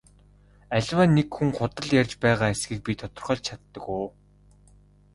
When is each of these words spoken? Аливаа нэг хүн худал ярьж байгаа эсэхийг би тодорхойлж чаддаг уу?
Аливаа 0.75 1.07
нэг 1.15 1.27
хүн 1.35 1.49
худал 1.57 1.89
ярьж 2.01 2.11
байгаа 2.23 2.49
эсэхийг 2.53 2.81
би 2.85 2.93
тодорхойлж 3.01 3.43
чаддаг 3.47 3.83
уу? 3.97 4.07